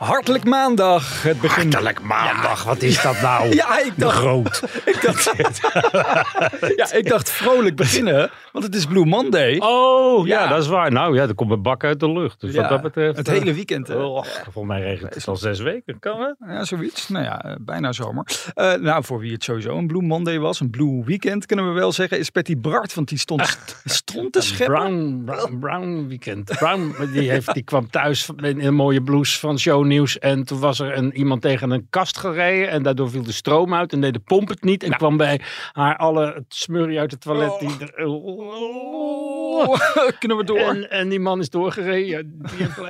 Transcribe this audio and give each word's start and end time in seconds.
Hartelijk 0.00 0.44
maandag. 0.44 1.22
Het 1.22 1.40
begin... 1.40 1.62
Hartelijk 1.62 2.02
maandag, 2.02 2.64
wat 2.64 2.82
is 2.82 3.02
dat 3.02 3.20
nou? 3.20 3.48
Ja, 3.60 3.78
ik 3.84 3.92
dacht, 3.96 4.16
Groot. 4.16 4.62
ik 4.84 4.98
dacht, 5.02 5.24
ja, 6.76 6.92
ik 6.92 7.08
dacht 7.08 7.30
vrolijk 7.30 7.76
beginnen, 7.76 8.30
want 8.52 8.64
het 8.64 8.74
is 8.74 8.86
Blue 8.86 9.04
Monday. 9.04 9.56
Oh, 9.58 10.26
ja, 10.26 10.42
Ja. 10.42 10.48
dat 10.48 10.62
is 10.62 10.66
waar. 10.68 10.92
Nou 10.92 11.14
ja, 11.16 11.22
er 11.22 11.34
komt 11.34 11.50
een 11.50 11.62
bak 11.62 11.84
uit 11.84 12.00
de 12.00 12.12
lucht. 12.12 12.40
Dus 12.40 12.52
Ja, 12.54 12.60
wat 12.60 12.68
dat 12.70 12.82
betreft... 12.82 13.16
het 13.16 13.28
eh, 13.28 13.34
hele 13.38 13.54
weekend. 13.54 13.88
hè. 13.88 13.94
Oh, 13.94 14.24
volgens 14.42 14.64
mij 14.66 14.80
regent 14.80 15.14
het 15.14 15.28
al 15.28 15.36
zes 15.36 15.60
weken. 15.60 15.98
Kan 15.98 16.20
het? 16.20 16.36
Ja, 16.46 16.64
zoiets. 16.64 17.08
Nou 17.08 17.24
ja, 17.24 17.42
eh, 17.44 17.54
bijna 17.60 17.92
zomer. 17.92 18.26
Eh, 18.54 18.74
nou, 18.74 19.04
voor 19.04 19.18
wie 19.18 19.32
het 19.32 19.44
sowieso 19.44 19.76
een 19.76 19.86
Blue 19.86 20.02
Monday 20.02 20.38
was, 20.38 20.60
een 20.60 20.70
Blue 20.70 21.04
Weekend 21.04 21.46
kunnen 21.46 21.68
we 21.68 21.72
wel 21.72 21.92
zeggen, 21.92 22.18
is 22.18 22.30
Patty 22.30 22.56
Bart. 22.58 22.94
Want 22.94 23.08
die 23.08 23.18
stond, 23.18 23.46
st- 23.46 23.80
stond 23.84 24.32
te 24.32 24.40
scheppen. 24.40 24.74
Brown, 24.74 25.22
Brown, 25.24 25.58
Brown 25.58 26.06
weekend. 26.08 26.44
Brown, 26.58 26.94
die, 27.12 27.30
heeft, 27.30 27.54
die 27.54 27.62
kwam 27.62 27.90
thuis 27.90 28.28
in 28.36 28.60
een 28.60 28.74
mooie 28.74 29.02
blouse 29.02 29.38
van 29.38 29.58
shownieuws. 29.90 30.18
En 30.18 30.44
toen 30.44 30.58
was 30.60 30.78
er 30.80 30.96
een, 30.96 31.16
iemand 31.16 31.42
tegen 31.42 31.70
een 31.70 31.86
kast 31.90 32.18
gereden. 32.18 32.68
En 32.70 32.82
daardoor 32.82 33.10
viel 33.10 33.22
de 33.22 33.32
stroom 33.32 33.74
uit 33.74 33.92
en 33.92 34.00
deed 34.00 34.12
de 34.12 34.18
pomp 34.20 34.48
het 34.48 34.62
niet. 34.64 34.82
En 34.82 34.96
kwam 34.96 35.16
bij 35.16 35.40
haar 35.72 35.96
alle 35.96 36.32
het 36.34 36.44
smurrie 36.48 36.98
uit 36.98 37.10
het 37.10 37.20
toilet. 37.20 37.58
Die, 37.60 37.70
er- 37.94 38.04
Oh, 39.52 39.78
kunnen 40.18 40.36
we 40.36 40.44
door? 40.44 40.58
En, 40.58 40.90
en 40.90 41.08
die 41.08 41.20
man 41.20 41.40
is 41.40 41.50
doorgereden. 41.50 42.40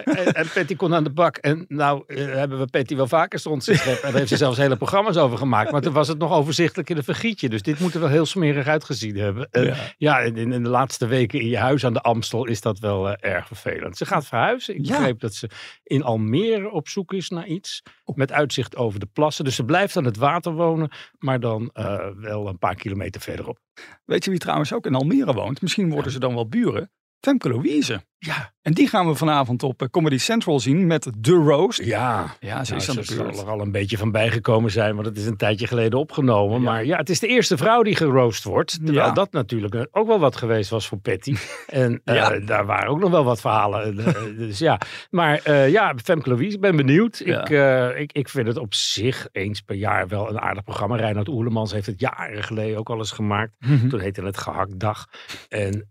En, 0.04 0.32
en 0.32 0.46
Patty 0.54 0.76
kon 0.76 0.94
aan 0.94 1.04
de 1.04 1.10
bak. 1.10 1.36
En 1.36 1.64
nou 1.68 2.02
eh, 2.06 2.24
hebben 2.24 2.58
we 2.58 2.66
Patty 2.66 2.96
wel 2.96 3.06
vaker 3.06 3.38
stond 3.38 3.64
scheppen. 3.64 3.92
En 3.92 3.98
daar 4.02 4.12
heeft 4.12 4.28
ze 4.28 4.36
zelfs 4.36 4.56
hele 4.58 4.76
programma's 4.76 5.16
over 5.16 5.38
gemaakt. 5.38 5.70
Maar 5.72 5.80
toen 5.80 5.92
was 5.92 6.08
het 6.08 6.18
nog 6.18 6.32
overzichtelijk 6.32 6.90
in 6.90 6.96
een 6.96 7.04
vergietje. 7.04 7.48
Dus 7.48 7.62
dit 7.62 7.78
moet 7.80 7.94
er 7.94 8.00
wel 8.00 8.08
heel 8.08 8.26
smerig 8.26 8.66
uitgezien 8.66 9.16
hebben. 9.16 9.48
En 9.50 9.64
Ja. 9.64 9.74
ja, 9.98 10.18
in, 10.18 10.36
in 10.36 10.62
de 10.62 10.68
laatste 10.68 11.06
weken 11.06 11.40
in 11.40 11.48
je 11.48 11.58
huis 11.58 11.84
aan 11.84 11.92
de 11.92 12.00
Amstel 12.00 12.46
is 12.46 12.60
dat 12.60 12.78
wel 12.78 13.10
eh, 13.10 13.30
erg 13.34 13.46
vervelend. 13.46 13.96
Ze 13.96 14.06
gaat 14.06 14.26
verhuizen. 14.26 14.74
Ik 14.76 14.86
Ja. 14.86 14.96
begreep 14.96 15.20
dat 15.20 15.34
ze 15.34 15.48
in 15.84 16.02
Almere 16.02 16.70
op 16.70 16.88
zoek 16.90 17.12
is 17.12 17.28
naar 17.28 17.46
iets. 17.46 17.82
Met 18.14 18.32
uitzicht 18.32 18.76
over 18.76 19.00
de 19.00 19.06
plassen. 19.06 19.44
Dus 19.44 19.54
ze 19.54 19.64
blijft 19.64 19.96
aan 19.96 20.04
het 20.04 20.16
water 20.16 20.52
wonen. 20.52 20.90
Maar 21.18 21.40
dan 21.40 21.70
eh, 21.72 22.08
wel 22.16 22.48
een 22.48 22.58
paar 22.58 22.74
kilometer 22.74 23.20
verderop. 23.20 23.58
Weet 24.04 24.24
je 24.24 24.30
wie 24.30 24.38
trouwens 24.38 24.72
ook 24.72 24.86
in 24.86 24.94
Almere 24.94 25.32
woont? 25.32 25.62
Misschien 25.62 25.90
worden 25.90 26.12
ze 26.12 26.18
dan 26.18 26.34
wel 26.34 26.48
buren. 26.48 26.90
Femke 27.20 27.48
Louise. 27.48 28.04
Ja. 28.26 28.52
En 28.62 28.72
die 28.72 28.88
gaan 28.88 29.06
we 29.06 29.14
vanavond 29.14 29.62
op 29.62 29.82
eh, 29.82 29.88
Comedy 29.88 30.18
Central 30.18 30.60
zien 30.60 30.86
met 30.86 31.08
The 31.20 31.32
Roast. 31.32 31.84
Ja, 31.84 32.36
Ja, 32.40 32.64
ze 32.64 32.70
Nou, 32.72 32.82
is 32.82 32.96
aan 32.96 33.04
ze 33.04 33.14
zal 33.14 33.26
er 33.26 33.50
al 33.50 33.60
een 33.60 33.72
beetje 33.72 33.96
van 33.98 34.10
bijgekomen 34.10 34.70
zijn, 34.70 34.94
want 34.94 35.06
het 35.06 35.16
is 35.16 35.26
een 35.26 35.36
tijdje 35.36 35.66
geleden 35.66 35.98
opgenomen. 35.98 36.62
Maar 36.62 36.84
ja, 36.84 36.96
het 36.96 37.10
is 37.10 37.20
de 37.20 37.26
eerste 37.26 37.56
vrouw 37.56 37.82
die 37.82 37.96
geroost 37.96 38.44
wordt. 38.44 38.84
Terwijl 38.84 39.06
Ja. 39.06 39.12
dat 39.12 39.32
natuurlijk 39.32 39.88
ook 39.90 40.06
wel 40.06 40.18
wat 40.18 40.36
geweest 40.36 40.70
was 40.70 40.88
voor 40.88 40.98
Patty. 40.98 41.34
En 41.66 42.00
eh, 42.04 42.46
daar 42.46 42.66
waren 42.66 42.88
ook 42.90 43.00
nog 43.00 43.10
wel 43.10 43.24
wat 43.24 43.40
verhalen. 43.40 43.98
Eh, 43.98 44.14
dus 44.36 44.58
ja, 44.58 44.80
maar 45.10 45.40
eh, 45.42 45.70
ja, 45.70 45.94
Femke 46.04 46.28
Louise, 46.28 46.54
ik 46.54 46.60
ben 46.60 46.76
benieuwd. 46.76 47.20
Ik, 47.20 47.48
ik, 47.96 48.12
ik 48.12 48.28
vind 48.28 48.46
het 48.46 48.56
op 48.56 48.74
zich 48.74 49.28
eens 49.32 49.60
per 49.60 49.76
jaar 49.76 50.08
wel 50.08 50.28
een 50.28 50.40
aardig 50.40 50.64
programma. 50.64 50.96
Reinhard 50.96 51.28
Oerlemans 51.28 51.72
heeft 51.72 51.86
het 51.86 52.00
jaren 52.00 52.42
geleden 52.42 52.78
ook 52.78 52.90
al 52.90 52.98
eens 52.98 53.10
gemaakt. 53.10 53.52
Mhm. 53.58 53.88
Toen 53.88 54.00
heette 54.00 54.22
het 54.22 54.38
Gehaktdag. 54.38 55.06
En 55.48 55.86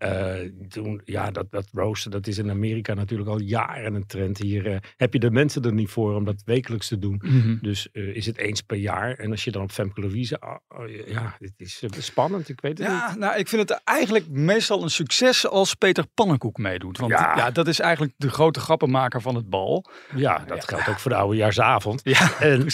toen, 0.70 1.02
ja, 1.06 1.32
dat, 1.32 1.52
dat 1.52 1.68
roosten, 1.74 2.12
dat 2.20 2.28
is 2.28 2.38
in 2.38 2.50
Amerika 2.50 2.94
natuurlijk 2.94 3.30
al 3.30 3.40
jaren 3.40 3.94
een 3.94 4.06
trend. 4.06 4.38
Hier 4.38 4.72
eh, 4.72 4.78
heb 4.98 5.14
je 5.14 5.20
de 5.20 5.32
mensen 5.32 5.64
er 5.64 5.74
niet 5.74 5.90
voor 5.90 6.16
om 6.16 6.26
dat 6.26 6.42
wekelijks 6.46 6.88
te 6.88 7.00
doen. 7.00 7.22
Mhm. 7.24 7.58
Dus 7.62 7.92
eh, 7.92 8.16
is 8.16 8.26
het 8.26 8.38
eens 8.38 8.62
per 8.62 8.78
jaar. 8.78 9.14
En 9.16 9.32
als 9.32 9.44
je 9.44 9.52
dan 9.52 9.62
op 9.62 9.72
Femke 9.72 10.02
Louise... 10.02 10.40
ah, 10.40 10.56
oh, 10.70 10.90
ja, 11.08 11.36
dit 11.40 11.54
is 11.58 11.82
eh, 11.82 11.90
spannend. 12.00 12.50
Ik 12.50 12.62
weet 12.62 12.78
het 12.78 12.88
niet. 12.88 12.98
Ja, 12.98 13.16
nou, 13.16 13.38
ik 13.38 13.48
vind 13.48 13.70
het 13.70 13.82
eigenlijk 13.84 14.30
meestal 14.30 14.84
een 14.84 14.90
succes 14.90 15.48
als 15.48 15.74
Peter 15.74 16.06
Pannenkoek 16.14 16.58
meedoet. 16.58 16.98
Want 16.98 17.12
ja. 17.12 17.36
Ja. 17.36 17.52
dat 17.52 17.68
is 17.68 17.80
eigenlijk 17.80 18.14
de 18.18 18.30
grote 18.30 18.60
grappenmaker 18.60 19.22
van 19.22 19.36
het 19.36 19.50
bal. 19.50 19.86
Ja, 20.16 20.44
dat 20.48 20.68
geldt 20.68 20.88
ook 20.90 21.00
voor 21.00 21.12
de 21.12 21.18
oudejaarsavond. 21.18 22.02
Ja, 22.04 22.40
En, 22.40 22.68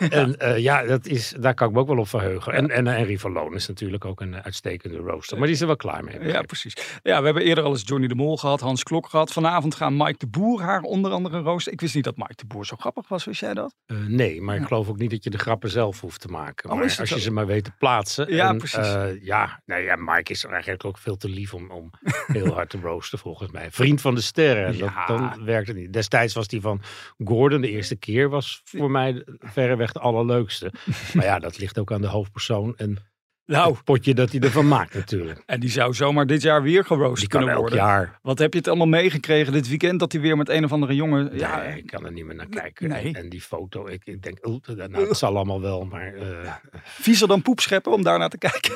en 0.38 0.62
ja, 0.62 0.82
dat 0.82 1.06
is, 1.06 1.34
daar 1.40 1.54
kan 1.54 1.68
ik 1.68 1.74
me 1.74 1.80
ook 1.80 1.86
wel 1.86 1.98
op 1.98 2.08
verheugen. 2.08 2.52
En, 2.52 2.70
en 2.70 2.86
eh, 2.86 2.94
Henry 2.96 3.18
van 3.18 3.32
Loon 3.32 3.54
is 3.54 3.68
natuurlijk 3.68 4.04
ook 4.04 4.20
een 4.20 4.42
uitstekende 4.42 4.98
rooster. 4.98 5.36
Maar 5.36 5.46
die 5.46 5.54
is 5.54 5.60
er 5.60 5.66
wel 5.66 5.76
klaar 5.76 6.04
mee. 6.04 6.20
ja, 6.20 6.42
precies. 6.42 6.76
Ja, 7.02 7.18
we 7.18 7.24
hebben 7.24 7.42
eerder 7.42 7.64
al 7.64 7.70
eens 7.70 7.82
Johnny 7.84 8.06
de 8.06 8.14
Mol 8.14 8.36
gehad, 8.36 8.60
Hans 8.66 8.82
Klok 8.82 9.08
gehad. 9.08 9.32
Vanavond 9.32 9.74
gaan 9.74 9.96
Mike 9.96 10.18
de 10.18 10.26
Boer 10.26 10.62
haar 10.62 10.80
onder 10.82 11.10
andere 11.12 11.40
roosten. 11.40 11.72
Ik 11.72 11.80
wist 11.80 11.94
niet 11.94 12.04
dat 12.04 12.16
Mike 12.16 12.34
de 12.36 12.46
Boer 12.46 12.66
zo 12.66 12.76
grappig 12.76 13.08
was, 13.08 13.24
wist 13.24 13.40
jij 13.40 13.54
dat? 13.54 13.74
Eh, 13.86 13.96
nee, 14.06 14.40
maar 14.40 14.56
ik 14.56 14.66
geloof 14.66 14.88
ook 14.88 14.98
niet 14.98 15.10
dat 15.10 15.24
je 15.24 15.30
de 15.30 15.38
grappen 15.38 15.70
zelf 15.70 16.00
hoeft 16.00 16.20
te 16.20 16.28
maken. 16.28 16.70
Oh, 16.70 16.76
maar 16.76 16.96
als 16.98 17.08
je 17.08 17.20
ze 17.20 17.30
maar 17.30 17.46
weet 17.46 17.64
te 17.64 17.70
plaatsen. 17.78 18.34
Ja, 18.34 18.48
En, 18.48 18.58
precies. 18.58 18.78
eh, 18.78 19.22
ja, 19.22 19.60
nou 19.64 19.82
ja, 19.82 19.96
Mike 19.96 20.32
is 20.32 20.44
eigenlijk 20.44 20.84
ook 20.84 20.98
veel 20.98 21.16
te 21.16 21.28
lief 21.28 21.54
om, 21.54 21.70
om 21.70 21.90
heel 22.26 22.52
hard 22.54 22.70
te 22.70 22.78
roosten, 22.80 23.18
volgens 23.18 23.50
mij. 23.50 23.70
Vriend 23.70 24.00
van 24.00 24.14
de 24.14 24.20
sterren, 24.20 24.78
dat, 24.78 24.92
dan 25.06 25.44
werkt 25.44 25.68
het 25.68 25.76
niet. 25.76 25.92
Destijds 25.92 26.34
was 26.34 26.48
die 26.48 26.60
van 26.60 26.80
Gordon, 27.24 27.60
de 27.60 27.70
eerste 27.70 27.96
keer, 27.96 28.28
was 28.28 28.60
voor 28.64 28.90
mij 28.90 29.22
verreweg 29.40 29.92
de 29.92 30.00
allerleukste. 30.00 30.72
maar 31.14 31.24
ja, 31.24 31.38
dat 31.38 31.58
ligt 31.58 31.78
ook 31.78 31.92
aan 31.92 32.00
de 32.00 32.06
hoofdpersoon 32.08 32.76
en 32.76 32.98
Nou, 33.46 33.72
het 33.72 33.84
potje 33.84 34.14
dat 34.14 34.30
hij 34.30 34.40
ervan 34.40 34.68
maakt 34.68 34.94
natuurlijk. 34.94 35.42
en 35.46 35.60
die 35.60 35.70
zou 35.70 35.94
zomaar 35.94 36.26
dit 36.26 36.42
jaar 36.42 36.62
weer 36.62 36.84
geroost 36.84 37.20
Die 37.20 37.28
kan 37.28 37.40
kunnen 37.40 37.56
elk 37.56 37.68
worden. 37.68 37.86
jaar. 37.86 38.18
Wat 38.22 38.38
heb 38.38 38.52
je 38.52 38.58
het 38.58 38.68
allemaal 38.68 38.86
meegekregen 38.86 39.52
dit 39.52 39.68
weekend 39.68 40.00
dat 40.00 40.12
hij 40.12 40.20
weer 40.20 40.36
met 40.36 40.48
een 40.48 40.64
of 40.64 40.72
andere 40.72 40.94
jongen... 40.94 41.30
Ja, 41.32 41.62
Ja, 41.62 41.62
ik 41.62 41.86
kan 41.86 42.04
er 42.04 42.12
niet 42.12 42.24
meer 42.24 42.34
naar 42.34 42.48
kijken. 42.48 42.88
nee. 42.88 43.14
En 43.14 43.28
die 43.28 43.40
foto, 43.40 43.86
ik, 43.86 44.04
ik 44.04 44.22
denk, 44.22 44.46
oeh, 44.46 44.60
nou, 44.66 45.08
het 45.08 45.16
zal 45.16 45.36
allemaal 45.36 45.60
wel, 45.60 45.84
maar 45.84 46.14
eh, 46.14 46.52
viezer 46.84 47.28
dan 47.28 47.42
poep 47.42 47.60
scheppen 47.60 47.92
om 47.92 48.02
daar 48.02 48.18
naar 48.18 48.28
te 48.28 48.38
kijken. 48.38 48.74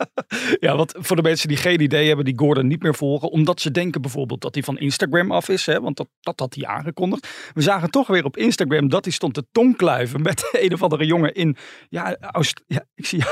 ja, 0.66 0.76
want 0.76 0.94
voor 0.98 1.16
de 1.16 1.22
mensen 1.22 1.48
die 1.48 1.56
geen 1.56 1.80
idee 1.80 2.06
hebben, 2.06 2.24
die 2.24 2.38
Gordon 2.38 2.66
niet 2.66 2.82
meer 2.82 2.94
volgen, 2.94 3.30
omdat 3.30 3.60
ze 3.60 3.70
denken 3.70 4.00
bijvoorbeeld 4.00 4.40
dat 4.40 4.54
hij 4.54 4.62
van 4.62 4.78
Instagram 4.78 5.32
af 5.32 5.48
is, 5.48 5.66
hè, 5.66 5.80
want 5.80 5.96
dat, 5.96 6.08
dat 6.20 6.40
had 6.40 6.54
hij 6.54 6.66
aangekondigd. 6.66 7.50
We 7.54 7.60
zagen 7.62 7.90
toch 7.90 8.06
weer 8.06 8.24
op 8.24 8.36
Instagram 8.36 8.88
dat 8.88 9.04
hij 9.04 9.12
stond 9.12 9.34
te 9.34 9.46
tongkluiven 9.52 10.22
met 10.22 10.48
een 10.62 10.72
of 10.72 10.82
andere 10.82 11.06
jongen 11.06 11.34
in, 11.34 11.56
ja, 11.88 12.16
Oost, 12.32 12.62
ja 12.66 12.84
ik 12.94 13.06
zie 13.06 13.24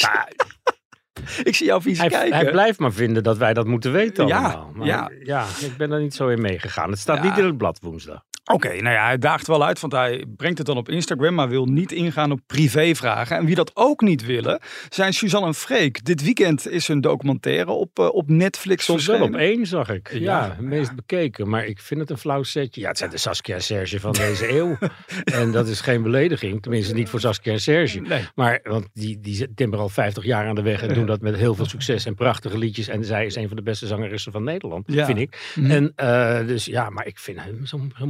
ik 1.42 1.54
zie, 1.54 1.66
jou 1.66 1.82
vies 1.82 1.98
Hij, 1.98 2.08
kijken. 2.08 2.34
hij 2.36 2.50
blijft 2.50 2.78
maar 2.78 2.92
vinden 2.92 3.22
dat 3.22 3.36
wij 3.38 3.54
dat 3.54 3.66
moeten 3.66 3.92
weten 3.92 4.26
Ja, 4.26 4.36
allemaal. 4.38 4.70
Maar 4.74 4.86
ja. 4.86 5.10
ja. 5.22 5.46
ik 5.60 5.76
ben 5.76 5.92
er 5.92 6.00
niet 6.00 6.14
zo 6.14 6.28
in 6.28 6.40
meegegaan. 6.40 6.90
Het 6.90 6.98
staat 6.98 7.16
Ja. 7.16 7.22
niet 7.28 7.38
in 7.38 7.44
het 7.44 7.56
blad 7.56 7.78
woensdag. 7.80 8.24
Oké, 8.52 8.68
nou 8.68 8.94
ja, 8.94 9.04
hij 9.06 9.18
daagt 9.18 9.46
wel 9.46 9.64
uit, 9.64 9.80
want 9.80 9.92
hij 9.92 10.24
brengt 10.36 10.58
het 10.58 10.66
dan 10.66 10.76
op 10.76 10.88
Instagram, 10.88 11.34
maar 11.34 11.48
wil 11.48 11.66
niet 11.66 11.92
ingaan 11.92 12.32
op 12.32 12.40
privévragen. 12.46 13.36
En 13.36 13.44
wie 13.44 13.54
dat 13.54 13.70
ook 13.74 14.00
niet 14.00 14.26
willen, 14.26 14.60
zijn 14.88 15.12
Suzanne 15.12 15.46
en 15.46 15.54
Freek. 15.54 16.04
Dit 16.04 16.22
weekend 16.22 16.68
is 16.68 16.86
hun 16.86 17.00
documentaire 17.00 17.70
op, 17.70 17.98
eh, 17.98 18.06
op 18.14 18.28
Netflix 18.28 19.06
wel 19.06 19.22
op 19.22 19.34
één, 19.34 19.66
zag 19.66 19.88
ik. 19.90 20.12
Ja, 20.12 20.56
meest 20.60 20.94
bekeken. 20.94 21.48
Maar 21.48 21.66
ik 21.66 21.80
vind 21.80 22.00
het 22.00 22.10
een 22.10 22.18
flauw 22.18 22.42
setje. 22.42 22.80
Ja, 22.80 22.88
het 22.88 22.98
zijn 22.98 23.10
de 23.10 23.16
Saskia 23.18 23.54
en 23.54 23.62
Serge 23.62 24.00
van 24.00 24.12
deze 24.12 24.52
eeuw. 24.56 24.78
En 25.24 25.52
dat 25.52 25.68
is 25.68 25.80
geen 25.80 26.02
belediging. 26.02 26.62
Tenminste, 26.62 26.94
niet 26.94 27.08
voor 27.08 27.20
Saskia 27.20 27.52
en 27.52 27.60
Serge. 27.60 28.00
Nee. 28.00 28.22
Maar, 28.34 28.60
want 28.62 28.88
die, 28.92 29.20
die 29.20 29.54
timmeren 29.54 29.82
al 29.84 29.88
50 29.90 30.24
jaar 30.24 30.46
aan 30.46 30.54
de 30.54 30.62
weg 30.62 30.82
en 30.82 30.94
doen 30.94 31.06
dat 31.14 31.20
met 31.20 31.36
heel 31.36 31.54
veel 31.54 31.66
succes 31.66 32.04
en 32.06 32.14
prachtige 32.14 32.58
liedjes. 32.58 32.88
En 32.88 33.04
zij 33.04 33.26
is 33.26 33.34
een 33.36 33.48
van 33.48 33.56
de 33.56 33.62
beste 33.62 33.86
zangeressen 33.86 34.32
van 34.32 34.44
Nederland, 34.44 34.84
Ja. 34.92 35.04
vind 35.06 35.18
ik. 35.18 35.52
Mhm. 35.54 35.70
En 35.70 35.92
eh, 35.96 36.46
dus 36.46 36.64
ja, 36.64 36.90
maar 36.90 37.06
ik 37.06 37.18
vind 37.18 37.40
hem 37.40 37.66
zo, 37.66 37.80
zo 37.98 38.06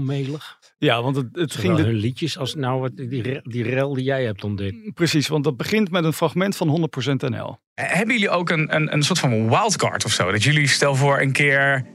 Ja, 0.78 1.02
want 1.02 1.16
het, 1.16 1.26
het 1.32 1.52
Zowel 1.52 1.66
ging 1.66 1.76
de, 1.76 1.92
hun 1.92 2.00
liedjes 2.00 2.38
als 2.38 2.54
nou 2.54 2.80
wat, 2.80 2.96
die, 2.96 3.40
die 3.42 3.62
rel 3.62 3.94
die 3.94 4.04
jij 4.04 4.24
hebt 4.24 4.44
ontdekt. 4.44 4.94
precies, 4.94 5.28
want 5.28 5.44
dat 5.44 5.56
begint 5.56 5.90
met 5.90 6.04
een 6.04 6.12
fragment 6.12 6.56
van 6.56 6.88
100% 7.06 7.12
NL. 7.28 7.58
Hebben 7.74 8.14
jullie 8.14 8.30
ook 8.30 8.50
een, 8.50 8.74
een, 8.74 8.92
een 8.92 9.02
soort 9.02 9.18
van 9.18 9.48
wildcard 9.48 10.04
of 10.04 10.12
zo? 10.12 10.30
Dat 10.30 10.42
jullie 10.42 10.68
stel 10.68 10.94
voor 10.94 11.20
een 11.20 11.32
keer 11.32 11.86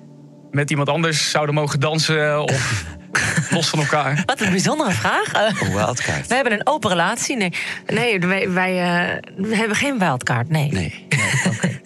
met 0.52 0.70
iemand 0.70 0.90
anders 0.90 1.30
zouden 1.32 1.56
mogen 1.56 1.80
dansen 1.80 2.44
of 2.44 2.86
los 3.52 3.70
van 3.70 3.80
elkaar? 3.80 4.24
Wat 4.26 4.42
een 4.42 4.50
bijzondere 4.50 4.92
vraag. 4.92 5.34
Eh, 5.34 5.76
Wildcard. 5.76 6.28
we 6.28 6.36
hebben 6.36 6.54
een 6.54 6.68
open 6.68 6.90
relatie. 6.90 7.36
Nee, 7.36 7.52
nee 7.86 8.20
wij, 8.20 8.50
wij 8.50 8.72
eh, 8.72 9.32
we 9.38 9.56
hebben 9.56 9.78
geen 9.78 10.00
wildcard. 10.00 10.50
Nee. 10.50 10.72
Nee. 10.72 11.08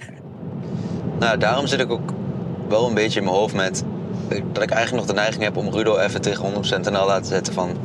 Nou, 1.20 1.38
daarom 1.38 1.68
zit 1.68 1.80
ik 1.80 1.90
ook 1.90 2.14
wel 2.70 2.88
een 2.88 2.94
beetje 2.94 3.20
in 3.20 3.26
mijn 3.26 3.38
hoofd 3.38 3.54
met... 3.54 3.84
dat 4.30 4.64
ik 4.64 4.70
eigenlijk 4.70 4.92
nog 4.92 5.06
de 5.06 5.22
neiging 5.22 5.44
heb 5.44 5.58
om 5.58 5.70
Rudo 5.70 5.98
even 5.98 6.22
tegen 6.22 6.54
100% 6.54 6.58
NL 6.82 7.06
laten 7.06 7.26
zetten 7.26 7.54
van... 7.54 7.78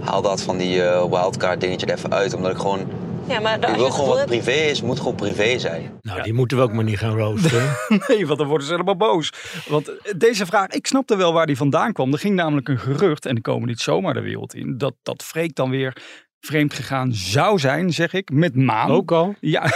haal 0.00 0.22
dat 0.22 0.42
van 0.42 0.58
die 0.58 0.82
eh, 0.82 1.04
wildcard 1.10 1.60
dingetje 1.60 1.86
er 1.86 1.96
even 1.96 2.12
uit. 2.12 2.34
Omdat 2.34 2.50
ik 2.50 2.56
gewoon... 2.56 2.88
Ja, 3.28 3.40
maar 3.40 3.70
Ik 3.70 3.76
wil 3.76 3.90
gewoon 3.90 4.08
wat 4.08 4.26
privé 4.26 4.50
is, 4.50 4.82
moet 4.82 4.98
gewoon 4.98 5.14
privé 5.14 5.58
zijn. 5.58 5.98
Nou, 6.02 6.22
die 6.22 6.32
moeten 6.32 6.56
we 6.56 6.62
ook 6.62 6.72
maar 6.72 6.84
niet 6.84 6.98
gaan 6.98 7.16
roosteren. 7.16 7.76
Nee, 8.08 8.26
want 8.26 8.38
dan 8.38 8.48
worden 8.48 8.66
ze 8.66 8.72
helemaal 8.72 8.96
boos. 8.96 9.32
Want 9.68 9.88
eh, 9.88 10.12
deze 10.16 10.46
vraag, 10.46 10.66
ik 10.66 10.86
snapte 10.86 11.16
wel 11.16 11.32
waar 11.32 11.46
die 11.46 11.56
vandaan 11.56 11.92
kwam. 11.92 12.12
Er 12.12 12.18
ging 12.18 12.34
namelijk 12.34 12.68
een 12.68 12.78
gerucht, 12.78 13.26
en 13.26 13.34
die 13.34 13.42
komen 13.42 13.68
niet 13.68 13.80
zomaar 13.80 14.14
de 14.14 14.20
wereld 14.20 14.54
in, 14.54 14.78
dat, 14.78 14.94
dat 15.02 15.22
Freek 15.22 15.54
dan 15.54 15.70
weer 15.70 15.96
vreemd 16.40 16.74
gegaan 16.74 17.12
zou 17.14 17.58
zijn, 17.58 17.92
zeg 17.92 18.12
ik, 18.12 18.30
met 18.30 18.56
Maan. 18.56 18.90
Ook 18.90 19.12
al. 19.12 19.34
Ja, 19.40 19.62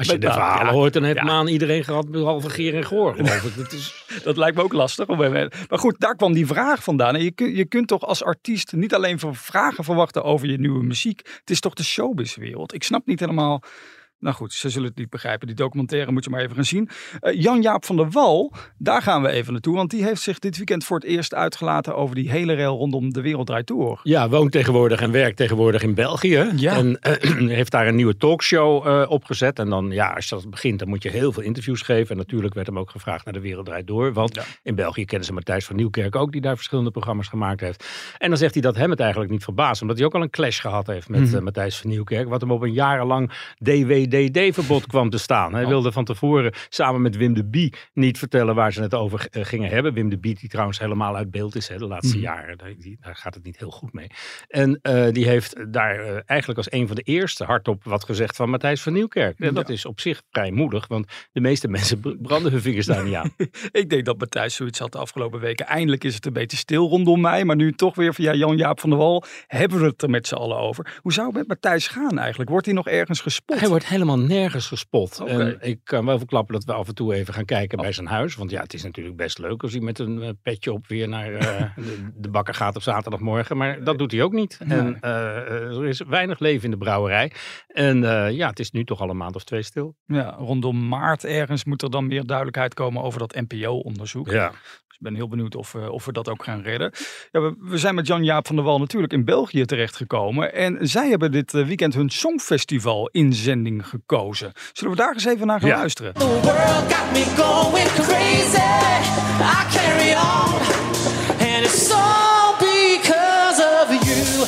Als 0.00 0.08
je 0.08 0.18
de 0.18 0.32
verhalen 0.32 0.66
ja. 0.66 0.72
hoort, 0.72 0.92
dan 0.92 1.02
heeft 1.04 1.16
Ja. 1.16 1.24
Maan 1.24 1.48
iedereen 1.48 1.84
gehad, 1.84 2.10
behalve 2.10 2.50
Geer 2.50 2.74
en 2.74 2.84
Goor, 2.84 3.14
geloof 3.14 3.44
ik. 3.44 3.56
Dat 3.62 3.72
is... 3.72 4.04
dat 4.24 4.36
lijkt 4.36 4.56
me 4.56 4.62
ook 4.62 4.72
lastig. 4.72 5.06
Maar 5.06 5.50
goed, 5.68 5.94
daar 6.00 6.16
kwam 6.16 6.32
die 6.32 6.46
vraag 6.46 6.82
vandaan. 6.82 7.14
En 7.14 7.22
je, 7.22 7.30
kun- 7.30 7.54
je 7.54 7.64
kunt 7.64 7.88
toch 7.88 8.02
als 8.02 8.24
artiest 8.24 8.72
niet 8.72 8.94
alleen 8.94 9.18
vragen 9.32 9.84
verwachten 9.84 10.22
over 10.24 10.48
je 10.48 10.58
nieuwe 10.58 10.84
muziek. 10.84 11.20
Het 11.40 11.50
is 11.50 11.60
toch 11.60 11.74
de 11.74 11.84
showbizwereld. 11.84 12.74
Ik 12.74 12.82
snap 12.82 13.06
niet 13.06 13.20
helemaal... 13.20 13.62
Nou 14.20 14.34
goed, 14.34 14.52
ze 14.52 14.68
zullen 14.68 14.88
het 14.88 14.96
niet 14.98 15.10
begrijpen. 15.10 15.46
Die 15.46 15.56
documentaire 15.56 16.12
moet 16.12 16.24
je 16.24 16.30
maar 16.30 16.40
even 16.40 16.54
gaan 16.54 16.64
zien. 16.64 16.88
Eh, 17.20 17.40
Jan-Jaap 17.42 17.84
van 17.84 17.96
der 17.96 18.10
Wal, 18.10 18.52
daar 18.78 19.02
gaan 19.02 19.22
we 19.22 19.28
even 19.28 19.52
naartoe. 19.52 19.74
Want 19.76 19.90
die 19.90 20.04
heeft 20.04 20.20
zich 20.22 20.38
dit 20.38 20.56
weekend 20.56 20.84
voor 20.84 20.96
het 20.98 21.06
eerst 21.06 21.34
uitgelaten 21.34 21.96
over 21.96 22.14
die 22.14 22.30
hele 22.30 22.52
rel 22.52 22.76
rondom 22.76 23.12
de 23.12 23.20
Wereld 23.20 23.46
Draait 23.46 23.66
Door. 23.66 24.00
Ja, 24.02 24.28
woont 24.28 24.52
tegenwoordig 24.52 25.00
en 25.00 25.10
werkt 25.10 25.36
tegenwoordig 25.36 25.82
in 25.82 25.94
België. 25.94 26.50
Ja. 26.56 26.76
En 26.76 27.00
eh, 27.00 27.48
heeft 27.58 27.70
daar 27.70 27.86
een 27.86 27.94
nieuwe 27.94 28.16
talkshow 28.16 28.86
eh, 28.86 29.10
opgezet. 29.10 29.58
En 29.58 29.68
dan, 29.68 29.90
ja, 29.90 30.12
als 30.12 30.28
je 30.28 30.34
dat 30.34 30.50
begint, 30.50 30.78
dan 30.78 30.88
moet 30.88 31.02
je 31.02 31.10
heel 31.10 31.32
veel 31.32 31.42
interviews 31.42 31.82
geven. 31.82 32.10
En 32.10 32.16
natuurlijk 32.16 32.54
werd 32.54 32.66
hem 32.66 32.78
ook 32.78 32.90
gevraagd 32.90 33.24
naar 33.24 33.34
de 33.34 33.40
Wereld 33.40 33.66
Draait 33.66 33.86
Door. 33.86 34.12
Want 34.12 34.34
Ja. 34.34 34.42
in 34.62 34.74
België 34.74 35.04
kennen 35.04 35.26
ze 35.26 35.32
Matthijs 35.32 35.64
van 35.64 35.76
Nieuwkerk 35.76 36.16
ook, 36.16 36.32
die 36.32 36.40
daar 36.40 36.56
verschillende 36.56 36.90
programma's 36.90 37.28
gemaakt 37.28 37.60
heeft. 37.60 37.84
En 38.18 38.28
dan 38.28 38.38
zegt 38.38 38.52
hij 38.52 38.62
dat 38.62 38.76
hem 38.76 38.90
het 38.90 39.00
eigenlijk 39.00 39.30
niet 39.30 39.44
verbaast. 39.44 39.80
Omdat 39.82 39.96
hij 39.96 40.06
ook 40.06 40.14
al 40.14 40.22
een 40.22 40.30
clash 40.30 40.60
gehad 40.60 40.86
heeft 40.86 41.08
met 41.08 41.20
Mhm. 41.20 41.44
Matthijs 41.44 41.76
van 41.78 41.90
Nieuwkerk. 41.90 42.28
Wat 42.28 42.40
hem 42.40 42.50
op 42.50 42.62
een 42.62 42.72
jarenlang 42.72 43.30
DWDD-verbod 44.10 44.86
kwam 44.86 45.10
te 45.10 45.18
staan. 45.18 45.52
Hij 45.52 45.62
Oh. 45.62 45.68
wilde 45.68 45.92
van 45.92 46.04
tevoren 46.04 46.52
samen 46.68 47.02
met 47.02 47.16
Wim 47.16 47.34
de 47.34 47.44
Bie 47.44 47.74
niet 47.92 48.18
vertellen 48.18 48.54
waar 48.54 48.72
ze 48.72 48.82
het 48.82 48.94
over 48.94 49.26
eh, 49.30 49.44
gingen 49.44 49.70
hebben. 49.70 49.92
Wim 49.94 50.08
de 50.08 50.18
Bie, 50.18 50.34
die 50.34 50.48
trouwens 50.48 50.78
helemaal 50.78 51.16
uit 51.16 51.30
beeld 51.30 51.56
is 51.56 51.68
hè, 51.68 51.78
de 51.78 51.86
laatste 51.86 52.14
Mhm. 52.16 52.24
jaren. 52.24 52.58
Daar, 52.58 52.72
die- 52.78 52.98
daar 53.00 53.16
gaat 53.16 53.34
het 53.34 53.44
niet 53.44 53.58
heel 53.58 53.70
goed 53.70 53.92
mee. 53.92 54.06
En 54.48 54.78
eh, 54.82 55.12
die 55.12 55.28
heeft 55.28 55.72
daar 55.72 55.98
eh, 56.00 56.18
eigenlijk 56.26 56.58
als 56.58 56.72
een 56.72 56.86
van 56.86 56.96
de 56.96 57.02
eerste 57.02 57.44
hardop 57.44 57.84
wat 57.84 58.04
gezegd 58.04 58.36
van 58.36 58.50
Matthijs 58.50 58.82
van 58.82 58.92
Nieuwkerk. 58.92 59.38
En 59.38 59.54
dat 59.54 59.68
Ja. 59.68 59.74
is 59.74 59.84
op 59.84 60.00
zich 60.00 60.22
vrij 60.30 60.50
moedig, 60.50 60.86
want 60.88 61.06
de 61.32 61.40
meeste 61.40 61.68
mensen 61.68 62.00
branden 62.22 62.52
hun 62.52 62.60
vingers 62.62 62.86
daar 62.86 63.04
niet 63.04 63.14
aan. 63.14 63.30
Ik 63.72 63.90
denk 63.90 64.04
dat 64.04 64.18
Matthijs 64.18 64.54
zoiets 64.54 64.78
had 64.78 64.92
de 64.92 64.98
afgelopen 64.98 65.40
weken. 65.40 65.66
Eindelijk 65.66 66.04
is 66.04 66.14
het 66.14 66.26
een 66.26 66.32
beetje 66.32 66.56
stil 66.56 66.88
rondom 66.88 67.20
mij. 67.20 67.44
Maar 67.44 67.56
nu 67.56 67.72
toch 67.72 67.94
weer 67.94 68.14
via 68.14 68.34
Jan-Jaap 68.34 68.80
van 68.80 68.90
der 68.90 68.98
Wal 68.98 69.24
hebben 69.46 69.78
we 69.80 69.86
het 69.86 70.02
er 70.02 70.10
met 70.10 70.26
z'n 70.26 70.34
allen 70.34 70.56
over. 70.58 70.98
Hoe 71.00 71.12
zou 71.12 71.26
het 71.26 71.36
met 71.36 71.48
Matthijs 71.48 71.88
gaan 71.88 72.18
eigenlijk? 72.18 72.50
Wordt 72.50 72.66
hij 72.66 72.74
nog 72.74 72.88
ergens 72.88 73.20
gespot? 73.20 73.60
Hij 73.60 73.68
wordt 73.68 73.86
helemaal 73.86 73.99
nergens 74.06 74.66
gespot. 74.66 75.20
En 75.26 75.58
ik 75.60 75.80
kan 75.84 76.04
wel 76.04 76.18
verklappen 76.18 76.54
dat 76.54 76.64
we 76.64 76.72
af 76.72 76.88
en 76.88 76.94
toe 76.94 77.14
even 77.14 77.34
gaan 77.34 77.44
kijken 77.44 77.78
bij 77.78 77.92
zijn 77.92 78.06
huis. 78.06 78.34
Want 78.34 78.50
ja, 78.50 78.62
het 78.62 78.74
is 78.74 78.82
natuurlijk 78.82 79.16
best 79.16 79.38
leuk 79.38 79.62
als 79.62 79.72
hij 79.72 79.80
met 79.80 79.98
een 79.98 80.22
eh, 80.22 80.30
petje 80.42 80.72
op 80.72 80.86
weer 80.86 81.08
naar 81.08 81.32
eh, 81.32 81.60
de, 81.76 82.10
de 82.14 82.28
bakker 82.28 82.54
gaat 82.54 82.76
op 82.76 82.82
zaterdagmorgen. 82.82 83.56
Maar 83.56 83.84
dat 83.84 83.98
doet 83.98 84.12
hij 84.12 84.22
ook 84.22 84.32
niet. 84.32 84.58
En 84.68 85.00
eh, 85.00 85.76
er 85.76 85.86
is 85.86 86.00
weinig 86.00 86.38
leven 86.38 86.64
in 86.64 86.70
de 86.70 86.76
brouwerij. 86.76 87.32
En 87.66 87.98
ja, 88.32 88.48
het 88.48 88.58
is 88.58 88.70
nu 88.70 88.84
toch 88.84 89.00
al 89.00 89.10
een 89.10 89.16
maand 89.16 89.36
of 89.36 89.44
twee 89.44 89.62
stil. 89.62 89.96
Ja, 90.06 90.30
rondom 90.30 90.88
maart 90.88 91.24
ergens 91.24 91.64
moet 91.64 91.82
er 91.82 91.90
dan 91.90 92.06
meer 92.06 92.24
duidelijkheid 92.24 92.74
komen 92.74 93.02
over 93.02 93.18
dat 93.18 93.34
NPO-onderzoek. 93.34 94.30
Ja. 94.30 94.52
Ik 95.00 95.06
ben 95.06 95.14
heel 95.14 95.28
benieuwd 95.28 95.54
of, 95.54 95.72
we- 95.72 95.90
of 95.90 96.04
we 96.04 96.12
dat 96.12 96.28
ook 96.28 96.44
gaan 96.44 96.62
redden. 96.62 96.92
Ja, 97.30 97.40
we, 97.40 97.54
we 97.58 97.78
zijn 97.78 97.94
met 97.94 98.06
Jan-Jaap 98.06 98.46
van 98.46 98.56
der 98.56 98.64
Wal 98.64 98.78
natuurlijk 98.78 99.12
in 99.12 99.24
België 99.24 99.64
terechtgekomen. 99.64 100.54
En 100.54 100.78
zij 100.88 101.08
hebben 101.08 101.32
dit 101.32 101.54
eh, 101.54 101.66
weekend 101.66 101.94
hun 101.94 102.08
Songfestival 102.10 103.08
inzending 103.12 103.86
gekozen. 103.88 104.52
Zullen 104.72 104.92
we 104.92 104.98
daar 105.02 105.12
eens 105.12 105.24
even 105.24 105.46
naar 105.46 105.60
gaan 105.60 105.68
Ja. 105.68 105.76
luisteren? 105.76 106.14
The 106.14 106.24
world 106.24 106.92
got 106.94 107.12
me 107.12 107.24
going 107.36 107.88
crazy. 107.88 108.58
I 109.40 109.76
carry 109.76 110.12
on, 110.12 110.54
and 111.54 111.64
it's 111.64 111.90
all 111.90 112.54
because 112.58 113.62
of 113.82 113.88
you. 114.06 114.46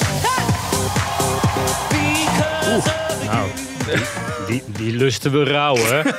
Because 1.88 2.88
of 2.88 3.25
Nou, 3.25 3.49
die, 4.52 4.62
die 4.72 4.96
lusten 4.96 5.32
we 5.32 5.44
rauw, 5.44 5.76
hè? 5.76 6.02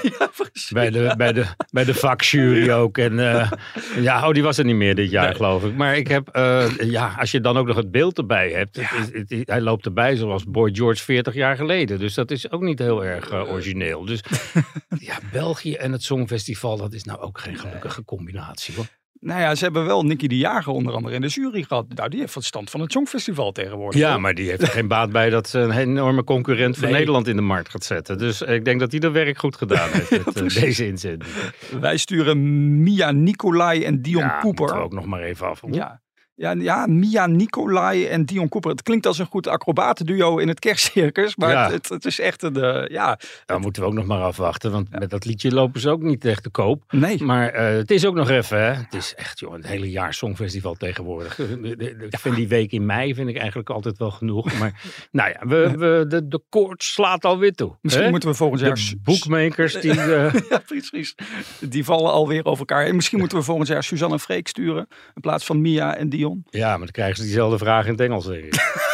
bij, 0.70 0.90
de, 0.90 1.14
bij, 1.18 1.34
de, 1.34 1.46
bij 1.72 1.84
de 1.84 1.94
vakjury 1.94 2.72
ook. 2.72 2.98
En 2.98 3.20
eh, 3.20 3.52
ja, 3.96 4.28
oh, 4.28 4.34
die 4.34 4.44
was 4.44 4.58
er 4.58 4.66
niet 4.66 4.76
meer 4.76 4.96
dit 4.96 5.12
jaar, 5.12 5.36
geloof 5.36 5.64
ik. 5.64 5.76
Maar 5.76 5.98
ik 5.98 6.08
heb, 6.08 6.30
eh, 6.30 6.70
ja, 6.80 7.16
als 7.20 7.32
je 7.32 7.42
dan 7.42 7.58
ook 7.58 7.68
nog 7.68 7.76
het 7.76 7.92
beeld 7.92 8.18
erbij 8.18 8.52
hebt. 8.52 8.76
het 8.76 9.44
hij 9.46 9.62
loopt 9.62 9.86
erbij 9.86 10.16
zoals 10.16 10.44
Boy 10.44 10.70
George 10.74 11.04
40 11.04 11.34
jaar 11.34 11.56
geleden. 11.56 12.00
Dus 12.00 12.14
dat 12.14 12.32
is 12.32 12.52
ook 12.52 12.62
niet 12.62 12.80
heel 12.80 13.06
erg 13.06 13.30
eh, 13.30 13.52
origineel. 13.52 14.06
Dus 14.06 14.24
ja, 15.00 15.20
België 15.32 15.74
en 15.74 15.92
het 15.92 16.04
Songfestival, 16.04 16.78
dat 16.78 16.94
is 16.94 17.04
nou 17.04 17.20
ook 17.20 17.40
geen 17.40 17.58
gelukkige 17.58 18.04
combinatie, 18.04 18.76
hoor. 18.76 18.88
Nou 19.24 19.40
ja, 19.42 19.56
ze 19.56 19.64
hebben 19.64 19.86
wel 19.86 20.04
Nicky 20.04 20.28
de 20.28 20.38
Jager 20.38 20.74
onder 20.74 20.94
andere 20.94 21.16
in 21.16 21.22
de 21.22 21.28
jury 21.28 21.64
gehad. 21.64 21.86
Nou, 21.96 22.10
die 22.10 22.20
heeft 22.20 22.32
verstand 22.32 22.70
van 22.70 22.80
het 22.82 22.92
Songfestival 22.92 23.52
tegenwoordig. 23.52 24.00
Ja, 24.00 24.12
hoor. 24.12 24.22
maar 24.22 24.34
die 24.34 24.50
heeft 24.50 24.62
er 24.62 24.68
geen 24.68 24.88
baat 24.88 25.12
bij 25.12 25.30
dat 25.30 25.50
ze 25.50 25.60
een 25.60 25.72
enorme 25.72 26.24
concurrent 26.24 26.78
voor 26.78 26.88
Nee. 26.88 26.94
Nederland 26.98 27.28
in 27.28 27.36
de 27.36 27.42
markt 27.42 27.70
gaat 27.70 27.84
zetten. 27.84 28.18
Dus 28.18 28.42
ik 28.42 28.66
denk 28.66 28.80
dat 28.80 28.92
hij 28.92 29.00
dat 29.00 29.12
werk 29.12 29.38
goed 29.38 29.56
gedaan 29.56 29.90
heeft 29.92 30.10
met 30.26 30.42
eh, 30.56 30.62
deze 30.62 30.88
inzending. 30.88 31.32
Wij 31.80 31.98
sturen 31.98 32.82
Mia 32.84 33.12
Nicolai 33.12 33.84
en 33.84 34.02
Dion 34.02 34.22
ja, 34.24 34.40
Cooper. 34.42 34.76
ook 34.78 34.94
nog 34.94 35.06
maar 35.06 35.22
even 35.22 35.48
af. 35.48 35.62
Ja. 35.72 36.02
Ja, 36.36 36.52
ja, 36.52 36.86
Mia 36.88 37.26
Nicolai 37.28 38.06
en 38.06 38.26
Dion 38.26 38.50
Cooper. 38.50 38.72
Het 38.72 38.82
klinkt 38.84 39.06
als 39.06 39.20
een 39.20 39.26
goed 39.26 39.48
acrobatenduo 39.48 40.38
in 40.38 40.48
het 40.48 40.60
kerstcircus. 40.60 41.36
Maar 41.36 41.52
Ja. 41.52 41.64
het, 41.64 41.72
het, 41.74 41.90
het 41.90 42.06
is 42.06 42.20
echt 42.20 42.42
een... 42.44 42.56
eh, 42.56 42.88
ja, 42.88 43.20
Dan 43.46 43.62
moeten 43.62 43.82
we 43.82 43.88
ook 43.88 43.94
nog 43.94 44.06
maar 44.06 44.22
afwachten, 44.22 44.72
want 44.72 44.90
met 45.00 45.10
dat 45.10 45.26
liedje 45.26 45.52
lopen 45.54 45.82
ze 45.82 45.90
ook 45.90 46.02
niet 46.02 46.26
echt 46.26 46.44
te 46.44 46.50
koop. 46.50 46.84
nee. 46.92 47.24
Maar 47.24 47.50
eh, 47.50 47.76
het 47.76 47.92
is 47.92 48.06
ook 48.06 48.16
nog 48.16 48.30
even, 48.30 48.58
hè. 48.58 48.72
Het 48.74 48.94
is 48.94 49.14
echt, 49.16 49.40
joh, 49.40 49.54
het 49.54 49.68
hele 49.68 49.90
jaar 49.92 50.14
Songfestival 50.14 50.74
tegenwoordig. 50.76 51.40
Ik 52.10 52.20
vind 52.20 52.36
die 52.36 52.48
week 52.48 52.72
in 52.72 52.86
mei 52.86 53.16
vind 53.16 53.30
ik 53.30 53.38
eigenlijk 53.38 53.70
altijd 53.70 53.98
wel 53.98 54.12
genoeg. 54.12 54.52
Maar 54.60 54.82
nou 55.12 55.30
ja, 55.30 55.48
we, 55.48 55.72
we, 55.78 56.06
de, 56.08 56.28
de 56.28 56.42
koorts 56.50 56.94
slaat 56.94 57.26
alweer 57.26 57.54
toe. 57.54 57.76
Misschien 57.82 58.06
hè? 58.06 58.12
moeten 58.12 58.30
we 58.30 58.36
volgend 58.36 58.62
jaar... 58.62 58.76
De 58.76 59.00
boekmakers 59.04 59.74
die... 59.74 59.92
eh, 60.02 60.34
Ja, 60.50 60.58
precies. 60.68 61.16
Die 61.60 61.84
vallen 61.86 62.12
alweer 62.12 62.46
over 62.46 62.60
elkaar. 62.60 62.86
En 62.86 62.96
misschien 62.96 63.20
moeten 63.20 63.38
we 63.38 63.44
volgend 63.44 63.68
jaar 63.68 63.84
Suzanne 63.84 64.14
en 64.14 64.20
Freek 64.20 64.48
sturen. 64.48 64.88
In 65.16 65.22
plaats 65.22 65.46
van 65.46 65.62
Mia 65.62 65.96
en 65.96 66.10
Dion. 66.10 66.22
Ja, 66.50 66.70
maar 66.70 66.80
dan 66.80 66.92
krijgen 66.92 67.16
ze 67.16 67.22
diezelfde 67.22 67.58
vraag 67.58 67.86
in 67.86 67.92
het 67.92 68.02
Engels, 68.02 68.26
denk 68.26 68.44
ik. 68.44 68.54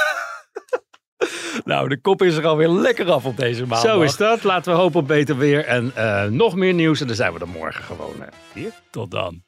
Nou, 1.66 1.90
de 1.90 2.02
kop 2.02 2.22
is 2.22 2.36
er 2.36 2.48
alweer 2.48 2.68
lekker 2.68 3.12
af 3.12 3.26
op 3.26 3.38
deze 3.38 3.66
maandag. 3.66 3.92
Zo 3.92 4.02
is 4.02 4.18
dat. 4.18 4.44
Laten 4.44 4.74
we 4.74 4.80
hopen 4.80 5.00
op 5.00 5.08
beter 5.08 5.38
weer. 5.38 5.66
En 5.66 5.92
eh, 5.96 6.26
nog 6.26 6.56
meer 6.56 6.74
nieuws. 6.74 7.02
En 7.02 7.08
dan 7.08 7.16
zijn 7.16 7.34
we 7.34 7.40
er 7.40 7.48
morgen 7.48 7.84
gewoon 7.84 8.16
hier. 8.54 8.72
Tot 8.90 9.12
dan. 9.12 9.44